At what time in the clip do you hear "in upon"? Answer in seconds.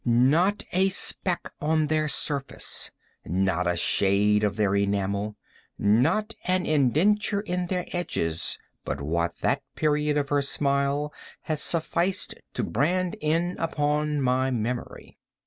13.21-14.21